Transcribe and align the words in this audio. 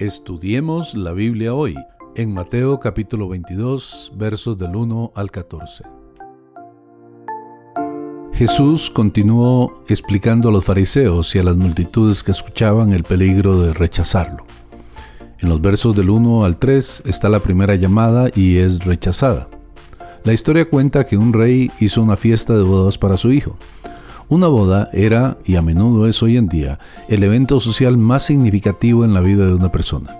Estudiemos 0.00 0.94
la 0.94 1.12
Biblia 1.12 1.52
hoy 1.52 1.76
en 2.14 2.32
Mateo 2.32 2.80
capítulo 2.80 3.28
22 3.28 4.12
versos 4.16 4.56
del 4.56 4.74
1 4.74 5.12
al 5.14 5.30
14. 5.30 5.84
Jesús 8.32 8.88
continuó 8.88 9.84
explicando 9.90 10.48
a 10.48 10.52
los 10.52 10.64
fariseos 10.64 11.36
y 11.36 11.40
a 11.40 11.42
las 11.42 11.58
multitudes 11.58 12.24
que 12.24 12.30
escuchaban 12.30 12.94
el 12.94 13.04
peligro 13.04 13.60
de 13.60 13.74
rechazarlo. 13.74 14.42
En 15.38 15.50
los 15.50 15.60
versos 15.60 15.94
del 15.94 16.08
1 16.08 16.46
al 16.46 16.56
3 16.56 17.02
está 17.04 17.28
la 17.28 17.40
primera 17.40 17.74
llamada 17.74 18.30
y 18.34 18.56
es 18.56 18.82
rechazada. 18.82 19.50
La 20.24 20.32
historia 20.32 20.64
cuenta 20.64 21.04
que 21.04 21.18
un 21.18 21.34
rey 21.34 21.70
hizo 21.78 22.02
una 22.02 22.16
fiesta 22.16 22.54
de 22.54 22.62
bodas 22.62 22.96
para 22.96 23.18
su 23.18 23.32
hijo. 23.32 23.58
Una 24.30 24.46
boda 24.46 24.88
era, 24.92 25.38
y 25.44 25.56
a 25.56 25.62
menudo 25.62 26.06
es 26.06 26.22
hoy 26.22 26.36
en 26.36 26.46
día, 26.46 26.78
el 27.08 27.24
evento 27.24 27.58
social 27.58 27.96
más 27.96 28.22
significativo 28.22 29.04
en 29.04 29.12
la 29.12 29.18
vida 29.18 29.44
de 29.44 29.54
una 29.54 29.72
persona. 29.72 30.16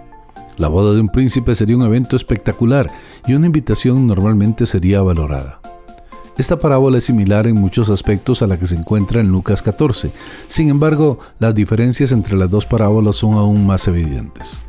La 0.57 0.67
boda 0.67 0.95
de 0.95 1.01
un 1.01 1.11
príncipe 1.11 1.55
sería 1.55 1.77
un 1.77 1.85
evento 1.85 2.17
espectacular 2.17 2.91
y 3.29 3.35
una 3.35 3.47
invitación 3.47 4.09
normalmente 4.09 4.67
sería 4.67 5.01
valorada. 5.01 5.61
Esta 6.37 6.59
parábola 6.59 6.99
es 6.99 7.05
similar 7.05 7.47
en 7.47 7.55
muchos 7.55 7.89
aspectos 7.89 8.43
a 8.43 8.49
la 8.49 8.59
que 8.59 8.67
se 8.67 8.75
encuentra 8.75 9.21
en 9.21 9.29
Lucas 9.29 9.63
14, 9.63 10.11
sin 10.49 10.71
embargo, 10.71 11.21
las 11.39 11.55
diferencias 11.55 12.11
entre 12.11 12.37
las 12.37 12.51
dos 12.51 12.67
parábolas 12.67 13.15
son 13.15 13.35
aún 13.35 13.65
más 13.65 13.87
evidentes. 13.87 14.65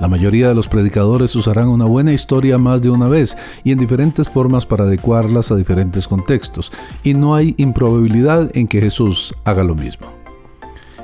La 0.00 0.08
mayoría 0.08 0.48
de 0.48 0.54
los 0.54 0.66
predicadores 0.66 1.36
usarán 1.36 1.68
una 1.68 1.84
buena 1.84 2.14
historia 2.14 2.56
más 2.56 2.80
de 2.80 2.88
una 2.88 3.06
vez 3.06 3.36
y 3.64 3.72
en 3.72 3.78
diferentes 3.78 4.30
formas 4.30 4.64
para 4.64 4.84
adecuarlas 4.84 5.52
a 5.52 5.56
diferentes 5.56 6.08
contextos, 6.08 6.72
y 7.04 7.12
no 7.12 7.34
hay 7.34 7.54
improbabilidad 7.58 8.50
en 8.54 8.66
que 8.66 8.80
Jesús 8.80 9.34
haga 9.44 9.62
lo 9.62 9.74
mismo. 9.74 10.10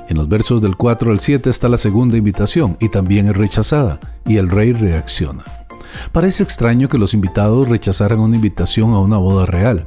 En 0.09 0.17
los 0.17 0.29
versos 0.29 0.63
del 0.63 0.77
4 0.77 1.13
al 1.13 1.21
7 1.21 1.51
está 1.51 1.69
la 1.69 1.77
segunda 1.77 2.17
invitación 2.17 2.79
y 2.81 2.89
también 2.89 3.29
es 3.29 3.37
rechazada, 3.37 4.01
y 4.25 4.39
el 4.39 4.49
rey 4.49 4.73
reacciona. 4.73 5.45
Parece 6.13 6.43
extraño 6.43 6.89
que 6.89 6.99
los 6.99 7.13
invitados 7.13 7.69
rechazaran 7.69 8.21
una 8.21 8.37
invitación 8.37 8.93
a 8.95 9.01
una 9.01 9.19
boda 9.19 9.45
real. 9.45 9.87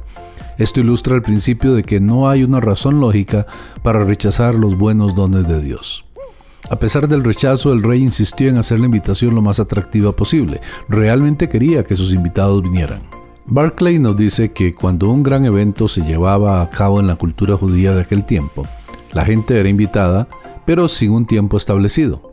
Esto 0.56 0.78
ilustra 0.78 1.16
el 1.16 1.22
principio 1.22 1.74
de 1.74 1.82
que 1.82 2.00
no 2.00 2.28
hay 2.28 2.44
una 2.44 2.60
razón 2.60 3.00
lógica 3.00 3.46
para 3.82 4.04
rechazar 4.04 4.54
los 4.54 4.76
buenos 4.76 5.16
dones 5.16 5.48
de 5.48 5.60
Dios. 5.60 6.04
A 6.68 6.76
pesar 6.76 7.08
del 7.08 7.24
rechazo, 7.24 7.72
el 7.72 7.82
rey 7.82 8.02
insistió 8.02 8.48
en 8.48 8.58
hacer 8.58 8.78
la 8.78 8.86
invitación 8.86 9.34
lo 9.34 9.42
más 9.42 9.58
atractiva 9.58 10.14
posible. 10.14 10.60
Realmente 10.88 11.48
quería 11.48 11.84
que 11.84 11.96
sus 11.96 12.12
invitados 12.12 12.62
vinieran. 12.62 13.00
Barclay 13.46 13.98
nos 13.98 14.16
dice 14.16 14.52
que 14.52 14.74
cuando 14.74 15.08
un 15.08 15.22
gran 15.22 15.44
evento 15.44 15.88
se 15.88 16.02
llevaba 16.02 16.62
a 16.62 16.70
cabo 16.70 17.00
en 17.00 17.06
la 17.06 17.16
cultura 17.16 17.56
judía 17.56 17.92
de 17.94 18.02
aquel 18.02 18.24
tiempo, 18.24 18.66
la 19.12 19.24
gente 19.24 19.58
era 19.58 19.68
invitada, 19.68 20.28
pero 20.64 20.86
sin 20.86 21.10
un 21.10 21.26
tiempo 21.26 21.56
establecido. 21.56 22.30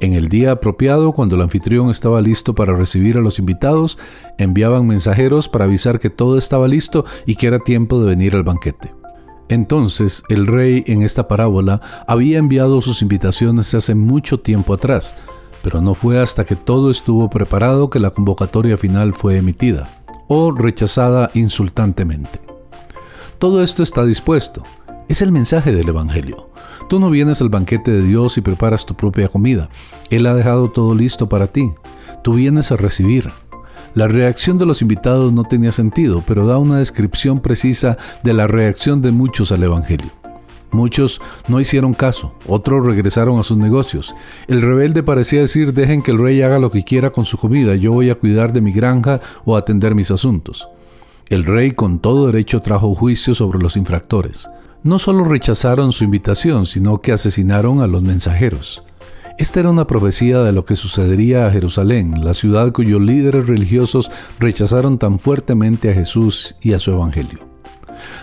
En 0.00 0.12
el 0.12 0.28
día 0.28 0.52
apropiado, 0.52 1.12
cuando 1.12 1.36
el 1.36 1.42
anfitrión 1.42 1.90
estaba 1.90 2.20
listo 2.20 2.54
para 2.54 2.74
recibir 2.74 3.16
a 3.16 3.20
los 3.20 3.38
invitados, 3.38 3.98
enviaban 4.38 4.86
mensajeros 4.86 5.48
para 5.48 5.64
avisar 5.64 5.98
que 5.98 6.08
todo 6.08 6.38
estaba 6.38 6.68
listo 6.68 7.04
y 7.26 7.34
que 7.34 7.48
era 7.48 7.58
tiempo 7.58 8.00
de 8.00 8.10
venir 8.10 8.34
al 8.36 8.44
banquete. 8.44 8.99
Entonces 9.50 10.22
el 10.28 10.46
rey 10.46 10.84
en 10.86 11.02
esta 11.02 11.26
parábola 11.26 11.80
había 12.06 12.38
enviado 12.38 12.80
sus 12.80 13.02
invitaciones 13.02 13.74
hace 13.74 13.96
mucho 13.96 14.38
tiempo 14.38 14.72
atrás, 14.72 15.16
pero 15.64 15.80
no 15.80 15.94
fue 15.94 16.22
hasta 16.22 16.44
que 16.44 16.54
todo 16.54 16.88
estuvo 16.88 17.28
preparado 17.28 17.90
que 17.90 17.98
la 17.98 18.10
convocatoria 18.10 18.76
final 18.76 19.12
fue 19.12 19.36
emitida, 19.36 19.88
o 20.28 20.52
rechazada 20.52 21.32
insultantemente. 21.34 22.40
Todo 23.40 23.60
esto 23.60 23.82
está 23.82 24.04
dispuesto. 24.04 24.62
Es 25.08 25.20
el 25.20 25.32
mensaje 25.32 25.72
del 25.72 25.88
Evangelio. 25.88 26.50
Tú 26.88 27.00
no 27.00 27.10
vienes 27.10 27.40
al 27.40 27.48
banquete 27.48 27.90
de 27.90 28.02
Dios 28.02 28.38
y 28.38 28.42
preparas 28.42 28.86
tu 28.86 28.94
propia 28.94 29.26
comida. 29.26 29.68
Él 30.10 30.26
ha 30.26 30.34
dejado 30.34 30.70
todo 30.70 30.94
listo 30.94 31.28
para 31.28 31.48
ti. 31.48 31.72
Tú 32.22 32.34
vienes 32.34 32.70
a 32.70 32.76
recibir. 32.76 33.32
La 33.94 34.06
reacción 34.06 34.56
de 34.56 34.66
los 34.66 34.82
invitados 34.82 35.32
no 35.32 35.42
tenía 35.44 35.72
sentido, 35.72 36.22
pero 36.26 36.46
da 36.46 36.58
una 36.58 36.78
descripción 36.78 37.40
precisa 37.40 37.98
de 38.22 38.34
la 38.34 38.46
reacción 38.46 39.02
de 39.02 39.10
muchos 39.10 39.50
al 39.50 39.64
Evangelio. 39.64 40.10
Muchos 40.70 41.20
no 41.48 41.58
hicieron 41.60 41.94
caso, 41.94 42.32
otros 42.46 42.86
regresaron 42.86 43.40
a 43.40 43.42
sus 43.42 43.56
negocios. 43.56 44.14
El 44.46 44.62
rebelde 44.62 45.02
parecía 45.02 45.40
decir, 45.40 45.72
dejen 45.72 46.02
que 46.02 46.12
el 46.12 46.18
rey 46.18 46.40
haga 46.42 46.60
lo 46.60 46.70
que 46.70 46.84
quiera 46.84 47.10
con 47.10 47.24
su 47.24 47.36
comida, 47.36 47.74
yo 47.74 47.90
voy 47.90 48.10
a 48.10 48.14
cuidar 48.14 48.52
de 48.52 48.60
mi 48.60 48.72
granja 48.72 49.20
o 49.44 49.56
atender 49.56 49.96
mis 49.96 50.12
asuntos. 50.12 50.68
El 51.28 51.44
rey 51.44 51.72
con 51.72 51.98
todo 51.98 52.26
derecho 52.26 52.60
trajo 52.60 52.94
juicio 52.94 53.34
sobre 53.34 53.58
los 53.58 53.76
infractores. 53.76 54.48
No 54.84 55.00
solo 55.00 55.24
rechazaron 55.24 55.92
su 55.92 56.04
invitación, 56.04 56.64
sino 56.64 57.00
que 57.00 57.12
asesinaron 57.12 57.80
a 57.80 57.88
los 57.88 58.02
mensajeros. 58.02 58.84
Esta 59.40 59.60
era 59.60 59.70
una 59.70 59.86
profecía 59.86 60.40
de 60.40 60.52
lo 60.52 60.66
que 60.66 60.76
sucedería 60.76 61.46
a 61.46 61.50
Jerusalén, 61.50 62.22
la 62.22 62.34
ciudad 62.34 62.72
cuyos 62.72 63.00
líderes 63.00 63.46
religiosos 63.46 64.10
rechazaron 64.38 64.98
tan 64.98 65.18
fuertemente 65.18 65.88
a 65.88 65.94
Jesús 65.94 66.56
y 66.60 66.74
a 66.74 66.78
su 66.78 66.90
evangelio. 66.90 67.38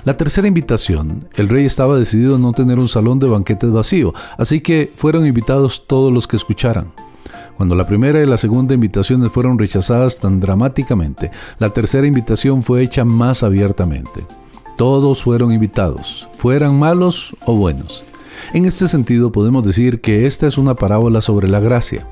La 0.03 0.16
tercera 0.16 0.47
invitación, 0.47 1.27
el 1.35 1.50
rey 1.50 1.66
estaba 1.66 1.97
decidido 1.97 2.35
a 2.35 2.38
no 2.38 2.51
tener 2.51 2.77
un 2.77 2.88
salón 2.88 3.17
de 3.17 3.25
banquetes 3.25 3.72
vacío, 3.72 4.13
así 4.38 4.61
que 4.61 4.91
fueron 4.95 5.25
invitados 5.25 5.88
todos 5.88 6.13
los 6.13 6.27
que 6.27 6.35
escucharan. 6.35 6.94
Cuando 7.56 7.73
la 7.73 7.88
primera 7.88 8.22
y 8.22 8.27
la 8.27 8.38
segunda 8.38 8.75
invitaciones 8.75 9.31
fueron 9.31 9.57
rechazadas 9.57 10.19
tan 10.19 10.39
dramáticamente, 10.39 11.31
la 11.57 11.72
tercera 11.72 12.06
invitación 12.06 12.61
fue 12.61 12.83
hecha 12.83 13.06
más 13.06 13.41
abiertamente. 13.41 14.23
Todos 14.77 15.23
fueron 15.23 15.51
invitados, 15.51 16.27
fueran 16.38 16.77
malos 16.77 17.35
o 17.47 17.56
buenos. 17.56 18.06
En 18.53 18.66
este 18.66 18.88
sentido 18.88 19.31
podemos 19.31 19.66
decir 19.66 20.02
que 20.02 20.25
esta 20.25 20.48
es 20.48 20.58
una 20.58 20.75
parábola 20.75 21.22
sobre 21.22 21.48
la 21.48 21.59
gracia. 21.59 22.08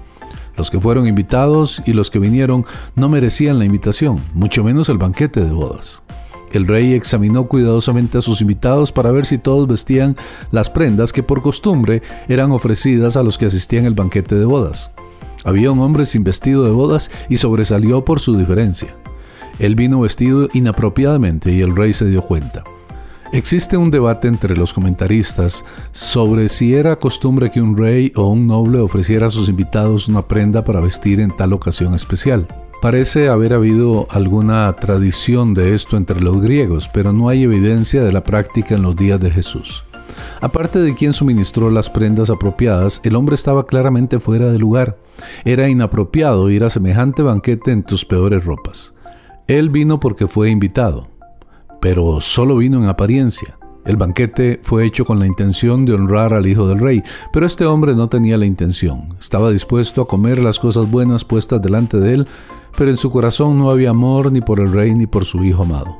Los 0.57 0.71
que 0.71 0.79
fueron 0.79 1.07
invitados 1.07 1.81
y 1.85 1.93
los 1.93 2.09
que 2.09 2.19
vinieron 2.19 2.65
no 2.95 3.09
merecían 3.09 3.59
la 3.59 3.65
invitación, 3.65 4.19
mucho 4.33 4.63
menos 4.63 4.89
el 4.89 4.97
banquete 4.97 5.43
de 5.43 5.51
bodas. 5.51 6.01
El 6.53 6.67
rey 6.67 6.93
examinó 6.93 7.47
cuidadosamente 7.47 8.17
a 8.17 8.21
sus 8.21 8.39
invitados 8.39 8.93
para 8.93 9.11
ver 9.11 9.25
si 9.25 9.37
todos 9.37 9.67
vestían 9.67 10.15
las 10.51 10.69
prendas 10.69 11.11
que 11.11 11.23
por 11.23 11.41
costumbre 11.41 12.01
eran 12.29 12.51
ofrecidas 12.51 13.17
a 13.17 13.23
los 13.23 13.37
que 13.37 13.47
asistían 13.47 13.85
al 13.85 13.93
banquete 13.93 14.35
de 14.35 14.45
bodas. 14.45 14.91
Había 15.43 15.71
un 15.71 15.79
hombre 15.79 16.05
sin 16.05 16.23
vestido 16.23 16.63
de 16.63 16.71
bodas 16.71 17.11
y 17.29 17.37
sobresalió 17.37 18.05
por 18.05 18.21
su 18.21 18.37
diferencia. 18.37 18.95
Él 19.59 19.75
vino 19.75 19.99
vestido 19.99 20.47
inapropiadamente 20.53 21.53
y 21.53 21.61
el 21.61 21.75
rey 21.75 21.93
se 21.93 22.05
dio 22.05 22.21
cuenta. 22.21 22.63
Existe 23.31 23.75
un 23.75 23.91
debate 23.91 24.27
entre 24.27 24.55
los 24.55 24.73
comentaristas 24.73 25.65
sobre 25.91 26.47
si 26.47 26.75
era 26.75 26.95
costumbre 26.97 27.51
que 27.51 27.61
un 27.61 27.75
rey 27.75 28.11
o 28.15 28.27
un 28.27 28.47
noble 28.47 28.79
ofreciera 28.79 29.27
a 29.27 29.31
sus 29.31 29.49
invitados 29.49 30.07
una 30.07 30.21
prenda 30.21 30.63
para 30.63 30.79
vestir 30.79 31.19
en 31.19 31.35
tal 31.35 31.51
ocasión 31.53 31.95
especial. 31.95 32.47
Parece 32.81 33.29
haber 33.29 33.53
habido 33.53 34.07
alguna 34.11 34.71
tradición 34.73 35.53
de 35.53 35.73
esto 35.73 35.97
entre 35.97 36.21
los 36.21 36.39
griegos, 36.39 36.87
pero 36.93 37.13
no 37.13 37.27
hay 37.27 37.43
evidencia 37.43 38.03
de 38.03 38.13
la 38.13 38.23
práctica 38.23 38.75
en 38.75 38.83
los 38.83 38.95
días 38.95 39.19
de 39.19 39.31
Jesús. 39.31 39.83
Aparte 40.39 40.79
de 40.79 40.93
quien 40.93 41.13
suministró 41.13 41.71
las 41.71 41.89
prendas 41.89 42.29
apropiadas, 42.29 43.01
el 43.03 43.15
hombre 43.15 43.35
estaba 43.35 43.65
claramente 43.65 44.19
fuera 44.19 44.51
de 44.51 44.59
lugar. 44.59 44.97
Era 45.45 45.67
inapropiado 45.67 46.49
ir 46.51 46.63
a 46.63 46.69
semejante 46.69 47.23
banquete 47.23 47.71
en 47.71 47.83
tus 47.83 48.05
peores 48.05 48.45
ropas. 48.45 48.93
Él 49.47 49.69
vino 49.69 49.99
porque 49.99 50.27
fue 50.27 50.49
invitado 50.51 51.14
pero 51.85 52.19
solo 52.19 52.57
vino 52.57 52.79
en 52.79 52.89
apariencia. 52.89 53.59
El 53.85 53.95
banquete 53.95 54.59
fue 54.63 54.87
hecho 54.87 55.05
con 55.05 55.19
la 55.19 55.27
intención 55.27 55.85
de 55.85 55.93
honrar 55.93 56.33
al 56.33 56.47
hijo 56.47 56.67
del 56.67 56.79
rey, 56.79 57.03
pero 57.31 57.45
este 57.45 57.63
hombre 57.63 57.93
no 57.93 58.07
tenía 58.07 58.39
la 58.39 58.47
intención. 58.47 59.15
Estaba 59.19 59.51
dispuesto 59.51 60.01
a 60.01 60.07
comer 60.07 60.39
las 60.39 60.57
cosas 60.57 60.89
buenas 60.89 61.23
puestas 61.23 61.61
delante 61.61 61.99
de 61.99 62.15
él, 62.15 62.27
pero 62.75 62.89
en 62.89 62.97
su 62.97 63.11
corazón 63.11 63.59
no 63.59 63.69
había 63.69 63.91
amor 63.91 64.31
ni 64.31 64.41
por 64.41 64.59
el 64.59 64.71
rey 64.71 64.95
ni 64.95 65.05
por 65.05 65.25
su 65.25 65.43
hijo 65.43 65.61
amado. 65.61 65.99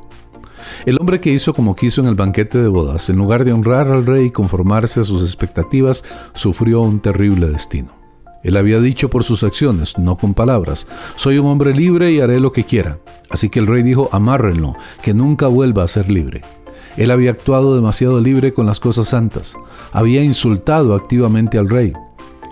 El 0.86 0.98
hombre 0.98 1.20
que 1.20 1.30
hizo 1.30 1.54
como 1.54 1.76
quiso 1.76 2.00
en 2.00 2.08
el 2.08 2.16
banquete 2.16 2.60
de 2.60 2.66
bodas, 2.66 3.08
en 3.08 3.18
lugar 3.18 3.44
de 3.44 3.52
honrar 3.52 3.88
al 3.88 4.06
rey 4.06 4.24
y 4.24 4.30
conformarse 4.32 4.98
a 4.98 5.04
sus 5.04 5.22
expectativas, 5.22 6.02
sufrió 6.34 6.80
un 6.80 6.98
terrible 6.98 7.46
destino. 7.46 8.05
Él 8.46 8.56
había 8.56 8.78
dicho 8.78 9.08
por 9.08 9.24
sus 9.24 9.42
acciones, 9.42 9.98
no 9.98 10.16
con 10.16 10.32
palabras, 10.32 10.86
soy 11.16 11.38
un 11.38 11.46
hombre 11.46 11.74
libre 11.74 12.12
y 12.12 12.20
haré 12.20 12.38
lo 12.38 12.52
que 12.52 12.62
quiera. 12.62 13.00
Así 13.28 13.48
que 13.48 13.58
el 13.58 13.66
rey 13.66 13.82
dijo, 13.82 14.08
amárrenlo, 14.12 14.76
que 15.02 15.14
nunca 15.14 15.48
vuelva 15.48 15.82
a 15.82 15.88
ser 15.88 16.12
libre. 16.12 16.42
Él 16.96 17.10
había 17.10 17.32
actuado 17.32 17.74
demasiado 17.74 18.20
libre 18.20 18.52
con 18.52 18.64
las 18.64 18.78
cosas 18.78 19.08
santas, 19.08 19.56
había 19.90 20.22
insultado 20.22 20.94
activamente 20.94 21.58
al 21.58 21.68
rey. 21.68 21.92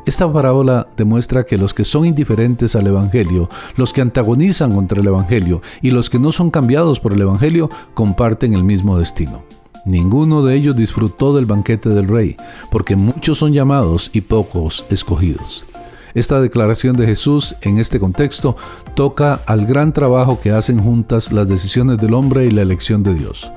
Esta 0.04 0.30
parábola 0.32 0.88
demuestra 0.96 1.44
que 1.44 1.58
los 1.58 1.72
que 1.72 1.84
son 1.84 2.06
indiferentes 2.06 2.74
al 2.74 2.88
Evangelio, 2.88 3.48
los 3.76 3.92
que 3.92 4.00
antagonizan 4.00 4.74
contra 4.74 5.00
el 5.00 5.06
Evangelio 5.06 5.62
y 5.80 5.92
los 5.92 6.10
que 6.10 6.18
no 6.18 6.32
son 6.32 6.50
cambiados 6.50 6.98
por 6.98 7.12
el 7.12 7.20
Evangelio 7.20 7.70
comparten 7.94 8.52
el 8.52 8.64
mismo 8.64 8.98
destino. 8.98 9.44
Ninguno 9.86 10.42
de 10.42 10.56
ellos 10.56 10.74
disfrutó 10.74 11.36
del 11.36 11.46
banquete 11.46 11.90
del 11.90 12.08
rey, 12.08 12.36
porque 12.72 12.96
muchos 12.96 13.38
son 13.38 13.52
llamados 13.52 14.10
y 14.12 14.22
pocos 14.22 14.84
escogidos. 14.90 15.64
Esta 16.14 16.40
declaración 16.40 16.96
de 16.96 17.06
Jesús 17.06 17.56
en 17.62 17.78
este 17.78 17.98
contexto 17.98 18.56
toca 18.94 19.40
al 19.46 19.66
gran 19.66 19.92
trabajo 19.92 20.40
que 20.40 20.52
hacen 20.52 20.78
juntas 20.78 21.32
las 21.32 21.48
decisiones 21.48 21.98
del 21.98 22.14
hombre 22.14 22.46
y 22.46 22.50
la 22.50 22.62
elección 22.62 23.02
de 23.02 23.14
Dios. 23.14 23.50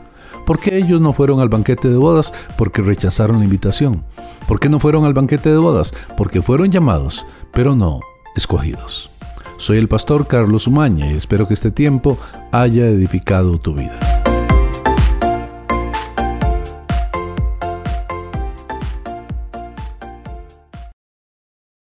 ¿Por 0.46 0.60
qué 0.60 0.78
ellos 0.78 1.00
no 1.00 1.14
fueron 1.14 1.40
al 1.40 1.50
banquete 1.50 1.90
de 1.90 1.98
bodas? 1.98 2.34
Porque 2.58 2.82
rechazaron 2.82 3.40
la 3.40 3.46
invitación. 3.46 4.04
¿Por 4.48 4.60
qué 4.60 4.70
no 4.70 4.80
fueron 4.80 5.06
al 5.06 5.14
banquete 5.14 5.52
de 5.52 5.58
bodas? 5.58 5.94
Porque 6.16 6.42
fueron 6.42 6.72
llamados, 6.72 7.26
pero 7.54 7.76
no 7.76 8.00
escogidos. 8.36 9.10
Soy 9.58 9.78
el 9.78 9.88
pastor 9.88 10.26
Carlos 10.26 10.66
Umaña 10.66 11.12
y 11.12 11.16
espero 11.16 11.48
que 11.48 11.54
este 11.54 11.72
tiempo 11.72 12.18
haya 12.52 12.86
edificado 12.86 13.60
tu 13.60 13.74
vida. 13.74 14.07